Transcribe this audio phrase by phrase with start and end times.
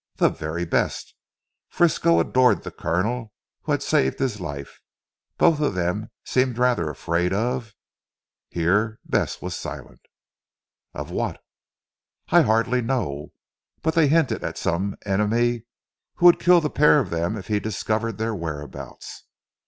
[0.15, 1.13] "The very best.
[1.69, 4.81] Frisco adored the Colonel, who had saved his life.
[5.37, 7.75] Both of them seem rather afraid of"
[8.49, 10.01] here Bess was silent.
[10.95, 11.39] "Of what?"
[12.29, 13.31] "I hardly know.
[13.83, 15.65] But they hinted at some enemy
[16.15, 19.25] who would kill the pair of them if he discovered their whereabouts.